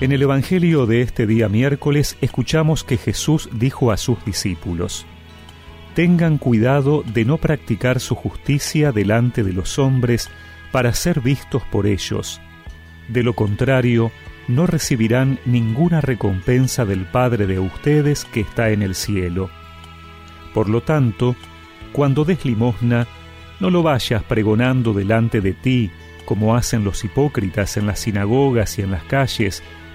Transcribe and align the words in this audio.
En 0.00 0.12
el 0.12 0.22
Evangelio 0.22 0.86
de 0.86 1.02
este 1.02 1.26
día 1.26 1.50
miércoles 1.50 2.16
escuchamos 2.22 2.84
que 2.84 2.96
Jesús 2.96 3.50
dijo 3.52 3.92
a 3.92 3.98
sus 3.98 4.24
discípulos, 4.24 5.04
Tengan 5.94 6.38
cuidado 6.38 7.02
de 7.02 7.26
no 7.26 7.36
practicar 7.36 8.00
su 8.00 8.14
justicia 8.14 8.92
delante 8.92 9.44
de 9.44 9.52
los 9.52 9.78
hombres 9.78 10.30
para 10.72 10.94
ser 10.94 11.20
vistos 11.20 11.62
por 11.70 11.86
ellos. 11.86 12.40
De 13.08 13.22
lo 13.22 13.34
contrario, 13.34 14.10
no 14.48 14.66
recibirán 14.66 15.38
ninguna 15.44 16.00
recompensa 16.00 16.86
del 16.86 17.04
Padre 17.04 17.46
de 17.46 17.58
ustedes 17.58 18.24
que 18.24 18.40
está 18.40 18.70
en 18.70 18.80
el 18.80 18.94
cielo. 18.94 19.50
Por 20.54 20.70
lo 20.70 20.82
tanto, 20.82 21.36
cuando 21.92 22.24
des 22.24 22.46
limosna, 22.46 23.06
no 23.60 23.68
lo 23.68 23.82
vayas 23.82 24.22
pregonando 24.22 24.94
delante 24.94 25.42
de 25.42 25.52
ti, 25.52 25.90
como 26.24 26.56
hacen 26.56 26.84
los 26.84 27.04
hipócritas 27.04 27.76
en 27.76 27.86
las 27.86 28.00
sinagogas 28.00 28.78
y 28.78 28.82
en 28.82 28.92
las 28.92 29.02
calles, 29.04 29.62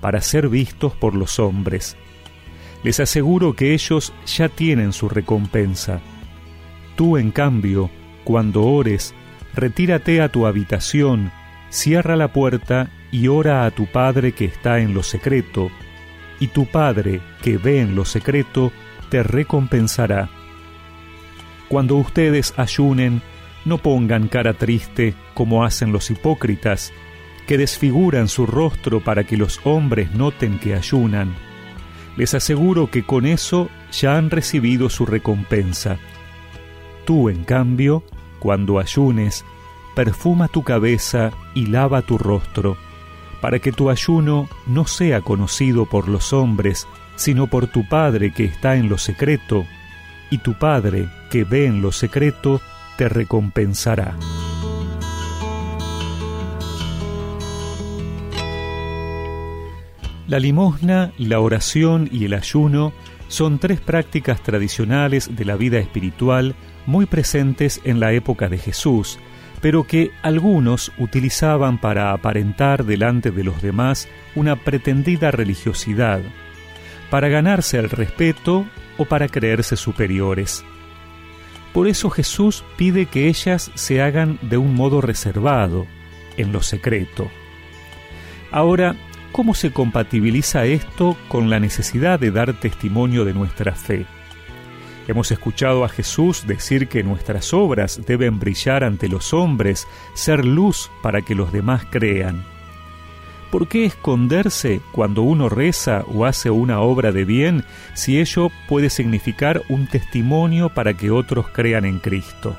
para 0.00 0.20
ser 0.20 0.48
vistos 0.48 0.94
por 0.94 1.14
los 1.14 1.38
hombres. 1.38 1.96
Les 2.82 3.00
aseguro 3.00 3.54
que 3.54 3.74
ellos 3.74 4.12
ya 4.26 4.48
tienen 4.48 4.92
su 4.92 5.08
recompensa. 5.08 6.00
Tú, 6.96 7.16
en 7.16 7.30
cambio, 7.30 7.90
cuando 8.24 8.64
ores, 8.64 9.14
retírate 9.54 10.20
a 10.20 10.30
tu 10.30 10.46
habitación, 10.46 11.30
cierra 11.68 12.16
la 12.16 12.32
puerta 12.32 12.90
y 13.12 13.28
ora 13.28 13.64
a 13.64 13.70
tu 13.70 13.86
Padre 13.86 14.32
que 14.32 14.44
está 14.46 14.80
en 14.80 14.94
lo 14.94 15.02
secreto, 15.02 15.70
y 16.38 16.48
tu 16.48 16.66
Padre 16.66 17.20
que 17.42 17.58
ve 17.58 17.80
en 17.80 17.94
lo 17.94 18.04
secreto 18.04 18.72
te 19.10 19.22
recompensará. 19.22 20.30
Cuando 21.68 21.96
ustedes 21.96 22.54
ayunen, 22.56 23.22
no 23.64 23.78
pongan 23.78 24.28
cara 24.28 24.54
triste 24.54 25.14
como 25.34 25.64
hacen 25.64 25.92
los 25.92 26.10
hipócritas, 26.10 26.92
que 27.46 27.58
desfiguran 27.58 28.28
su 28.28 28.46
rostro 28.46 29.00
para 29.00 29.24
que 29.24 29.36
los 29.36 29.60
hombres 29.64 30.12
noten 30.12 30.58
que 30.58 30.74
ayunan. 30.74 31.34
Les 32.16 32.34
aseguro 32.34 32.90
que 32.90 33.04
con 33.04 33.26
eso 33.26 33.68
ya 33.92 34.16
han 34.16 34.30
recibido 34.30 34.88
su 34.90 35.06
recompensa. 35.06 35.98
Tú, 37.04 37.28
en 37.28 37.44
cambio, 37.44 38.04
cuando 38.38 38.78
ayunes, 38.78 39.44
perfuma 39.94 40.48
tu 40.48 40.62
cabeza 40.62 41.30
y 41.54 41.66
lava 41.66 42.02
tu 42.02 42.18
rostro, 42.18 42.76
para 43.40 43.58
que 43.58 43.72
tu 43.72 43.90
ayuno 43.90 44.48
no 44.66 44.86
sea 44.86 45.20
conocido 45.20 45.86
por 45.86 46.08
los 46.08 46.32
hombres, 46.32 46.86
sino 47.16 47.46
por 47.46 47.66
tu 47.66 47.88
Padre 47.88 48.32
que 48.32 48.44
está 48.44 48.76
en 48.76 48.88
lo 48.88 48.98
secreto, 48.98 49.66
y 50.30 50.38
tu 50.38 50.54
Padre 50.54 51.08
que 51.30 51.44
ve 51.44 51.66
en 51.66 51.82
lo 51.82 51.92
secreto 51.92 52.60
te 52.96 53.08
recompensará. 53.08 54.16
La 60.30 60.38
limosna, 60.38 61.10
la 61.18 61.40
oración 61.40 62.08
y 62.12 62.24
el 62.24 62.34
ayuno 62.34 62.92
son 63.26 63.58
tres 63.58 63.80
prácticas 63.80 64.40
tradicionales 64.40 65.34
de 65.34 65.44
la 65.44 65.56
vida 65.56 65.80
espiritual 65.80 66.54
muy 66.86 67.06
presentes 67.06 67.80
en 67.82 67.98
la 67.98 68.12
época 68.12 68.48
de 68.48 68.56
Jesús, 68.56 69.18
pero 69.60 69.88
que 69.88 70.12
algunos 70.22 70.92
utilizaban 70.98 71.80
para 71.80 72.12
aparentar 72.12 72.84
delante 72.84 73.32
de 73.32 73.42
los 73.42 73.60
demás 73.60 74.06
una 74.36 74.54
pretendida 74.54 75.32
religiosidad, 75.32 76.20
para 77.10 77.28
ganarse 77.28 77.80
el 77.80 77.90
respeto 77.90 78.66
o 78.98 79.06
para 79.06 79.26
creerse 79.26 79.74
superiores. 79.74 80.64
Por 81.72 81.88
eso 81.88 82.08
Jesús 82.08 82.62
pide 82.76 83.06
que 83.06 83.26
ellas 83.26 83.72
se 83.74 84.00
hagan 84.00 84.38
de 84.42 84.58
un 84.58 84.74
modo 84.74 85.00
reservado, 85.00 85.88
en 86.36 86.52
lo 86.52 86.62
secreto. 86.62 87.28
Ahora, 88.52 88.94
¿Cómo 89.32 89.54
se 89.54 89.72
compatibiliza 89.72 90.64
esto 90.64 91.16
con 91.28 91.50
la 91.50 91.60
necesidad 91.60 92.18
de 92.18 92.32
dar 92.32 92.58
testimonio 92.58 93.24
de 93.24 93.32
nuestra 93.32 93.72
fe? 93.76 94.04
Hemos 95.06 95.30
escuchado 95.30 95.84
a 95.84 95.88
Jesús 95.88 96.46
decir 96.48 96.88
que 96.88 97.04
nuestras 97.04 97.54
obras 97.54 98.00
deben 98.06 98.40
brillar 98.40 98.82
ante 98.82 99.08
los 99.08 99.32
hombres, 99.32 99.86
ser 100.14 100.44
luz 100.44 100.90
para 101.00 101.22
que 101.22 101.36
los 101.36 101.52
demás 101.52 101.84
crean. 101.90 102.44
¿Por 103.52 103.68
qué 103.68 103.84
esconderse 103.84 104.80
cuando 104.92 105.22
uno 105.22 105.48
reza 105.48 106.04
o 106.12 106.24
hace 106.24 106.50
una 106.50 106.80
obra 106.80 107.12
de 107.12 107.24
bien 107.24 107.64
si 107.94 108.18
ello 108.18 108.50
puede 108.68 108.90
significar 108.90 109.62
un 109.68 109.86
testimonio 109.86 110.70
para 110.70 110.94
que 110.94 111.10
otros 111.12 111.48
crean 111.48 111.84
en 111.84 112.00
Cristo? 112.00 112.56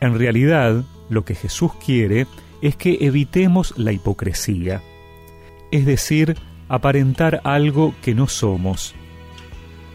En 0.00 0.18
realidad, 0.18 0.84
lo 1.08 1.24
que 1.24 1.36
Jesús 1.36 1.72
quiere 1.84 2.26
es 2.62 2.74
que 2.74 2.98
evitemos 3.00 3.74
la 3.76 3.92
hipocresía 3.92 4.82
es 5.70 5.86
decir, 5.86 6.36
aparentar 6.68 7.40
algo 7.44 7.94
que 8.02 8.14
no 8.14 8.28
somos. 8.28 8.94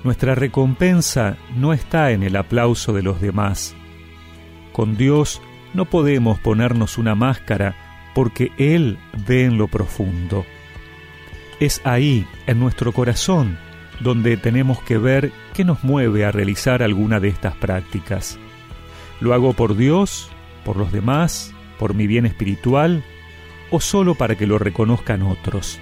Nuestra 0.04 0.36
recompensa 0.36 1.38
no 1.56 1.74
está 1.74 2.12
en 2.12 2.24
el 2.24 2.36
aplauso 2.36 2.94
de 2.94 3.04
los 3.04 3.22
demás. 3.22 3.76
Con 4.72 4.98
Dios 4.98 5.42
no 5.74 5.86
podemos 5.86 6.40
ponernos 6.40 6.98
una 6.98 7.16
máscara 7.16 7.76
porque 8.16 8.52
Él 8.58 8.98
ve 9.28 9.46
en 9.46 9.58
lo 9.58 9.68
profundo. 9.68 10.46
Es 11.59 11.82
ahí, 11.84 12.26
en 12.48 12.59
nuestro 12.59 12.92
corazón, 12.92 13.58
donde 14.00 14.38
tenemos 14.38 14.82
que 14.82 14.98
ver 14.98 15.32
qué 15.53 15.64
nos 15.64 15.84
mueve 15.84 16.26
a 16.26 16.32
realizar 16.32 16.82
alguna 16.82 17.20
de 17.20 17.28
estas 17.28 17.56
prácticas. 17.56 18.40
¿Lo 19.20 19.36
hago 19.36 19.53
por 19.53 19.78
Dios, 19.78 20.32
por 20.66 20.78
los 20.78 20.92
demás, 20.92 21.53
por 21.78 21.94
mi 21.94 22.08
bien 22.08 22.26
espiritual 22.26 23.03
o 23.72 23.80
solo 23.80 24.16
para 24.16 24.36
que 24.36 24.46
lo 24.46 24.59
reconozcan 24.59 25.24
otros. 25.24 25.80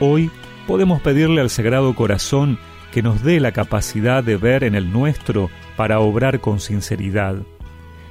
Hoy 0.00 0.30
podemos 0.66 1.00
pedirle 1.00 1.40
al 1.40 1.50
Sagrado 1.50 1.94
Corazón 1.94 2.58
que 2.92 3.02
nos 3.02 3.22
dé 3.22 3.40
la 3.40 3.52
capacidad 3.52 4.22
de 4.22 4.36
ver 4.36 4.64
en 4.64 4.74
el 4.74 4.92
nuestro 4.92 5.50
para 5.76 6.00
obrar 6.00 6.40
con 6.40 6.60
sinceridad. 6.60 7.36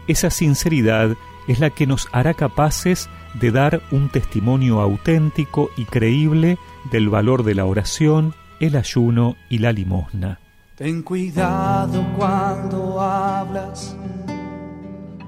Esa 0.07 0.29
sinceridad 0.29 1.15
es 1.47 1.59
la 1.59 1.69
que 1.69 1.85
nos 1.85 2.07
hará 2.11 2.33
capaces 2.33 3.09
de 3.33 3.51
dar 3.51 3.81
un 3.91 4.09
testimonio 4.09 4.81
auténtico 4.81 5.69
y 5.77 5.85
creíble 5.85 6.57
del 6.91 7.09
valor 7.09 7.43
de 7.43 7.55
la 7.55 7.65
oración, 7.65 8.33
el 8.59 8.75
ayuno 8.75 9.35
y 9.49 9.59
la 9.59 9.71
limosna. 9.71 10.39
Ten 10.75 11.03
cuidado 11.03 12.05
cuando 12.17 13.01
hablas, 13.01 13.95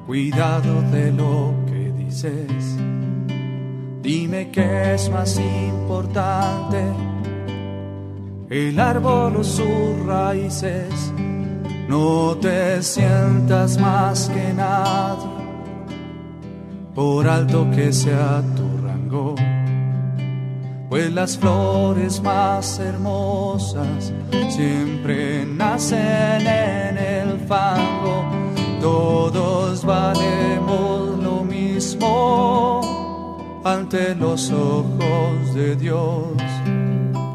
cuidado 0.06 0.82
de 0.92 1.12
lo 1.12 1.54
que 1.68 1.92
dices 1.98 2.78
Dime 4.08 4.50
qué 4.52 4.94
es 4.94 5.10
más 5.10 5.38
importante, 5.38 6.82
el 8.50 8.80
árbol 8.80 9.36
o 9.36 9.44
sus 9.44 10.06
raíces. 10.06 11.12
No 11.90 12.38
te 12.38 12.82
sientas 12.82 13.78
más 13.78 14.30
que 14.30 14.54
nadie, 14.54 15.28
por 16.96 17.28
alto 17.28 17.70
que 17.76 17.92
sea 17.92 18.42
tu 18.56 18.88
rango. 18.88 19.36
Pues 20.88 21.12
las 21.12 21.38
flores 21.38 22.22
más 22.22 22.80
hermosas 22.80 24.14
siempre 24.48 25.46
nacen 25.46 26.48
en 26.48 26.98
el 26.98 27.40
fango. 27.42 28.24
Todos 28.80 29.84
valemos 29.84 31.22
lo 31.22 31.44
mismo 31.44 32.47
ante 33.68 34.16
los 34.16 34.52
ojos 34.52 35.54
de 35.54 35.76
Dios. 35.76 36.28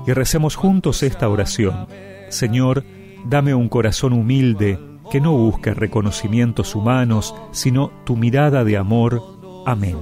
Y 0.06 0.12
recemos 0.12 0.56
juntos 0.56 1.02
esta 1.02 1.28
oración. 1.28 1.86
Señor, 2.28 2.84
dame 3.26 3.54
un 3.54 3.68
corazón 3.68 4.12
humilde 4.12 4.78
que 5.10 5.20
no 5.20 5.32
busque 5.32 5.74
reconocimientos 5.74 6.74
humanos, 6.74 7.34
sino 7.52 7.90
tu 8.04 8.16
mirada 8.16 8.64
de 8.64 8.78
amor. 8.78 9.22
Amén. 9.66 9.96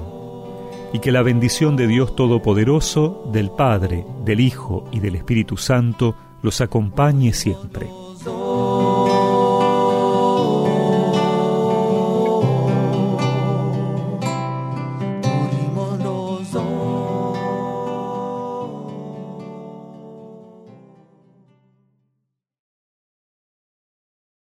Y 0.92 1.00
que 1.00 1.12
la 1.12 1.22
bendición 1.22 1.76
de 1.76 1.86
Dios 1.86 2.14
Todopoderoso, 2.16 3.28
del 3.32 3.50
Padre, 3.50 4.04
del 4.24 4.40
Hijo 4.40 4.88
y 4.92 5.00
del 5.00 5.16
Espíritu 5.16 5.56
Santo 5.56 6.14
los 6.42 6.60
acompañe 6.60 7.32
siempre. 7.32 7.88